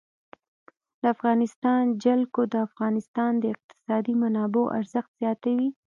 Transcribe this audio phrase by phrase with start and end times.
[1.01, 5.69] د افغانستان جلکو د افغانستان د اقتصادي منابعو ارزښت زیاتوي.